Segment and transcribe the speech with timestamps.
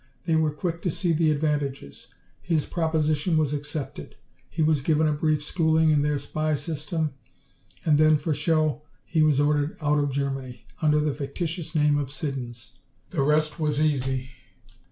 [0.25, 2.07] They were quick to see the advantages.
[2.41, 4.15] His proposition was accepted.
[4.49, 7.13] He was given a brief schooling in their spy system,
[7.85, 12.09] and then, for show, he was ordered out of Germany under the fictitious name of
[12.09, 12.79] Siddons.
[13.11, 14.29] "The rest was easy.